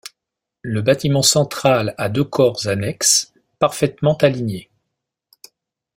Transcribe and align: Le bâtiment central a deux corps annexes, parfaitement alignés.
Le 0.63 0.81
bâtiment 0.81 1.21
central 1.21 1.93
a 1.99 2.09
deux 2.09 2.23
corps 2.23 2.65
annexes, 2.65 3.33
parfaitement 3.59 4.15
alignés. 4.17 4.71